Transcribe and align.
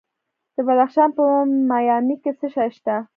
د 0.55 0.57
بدخشان 0.67 1.09
په 1.17 1.23
مایمي 1.69 2.15
کې 2.23 2.31
څه 2.39 2.47
شی 2.53 2.69
شته؟ 2.75 2.95